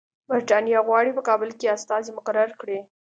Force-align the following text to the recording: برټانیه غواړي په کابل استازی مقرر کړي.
برټانیه 0.29 0.79
غواړي 0.87 1.11
په 1.17 1.21
کابل 1.29 1.49
استازی 1.73 2.11
مقرر 2.17 2.49
کړي. 2.59 2.79